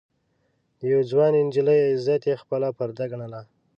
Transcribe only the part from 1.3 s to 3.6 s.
نجلۍ عزت يې خپله پرده ګڼله.